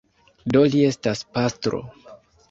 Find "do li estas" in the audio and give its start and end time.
0.55-1.21